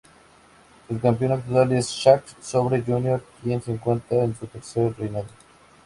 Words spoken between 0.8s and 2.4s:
El campeón actual es Zack